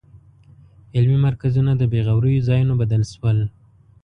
[0.95, 3.37] علمي مرکزونه د بېغوریو ځایونو بدل شول.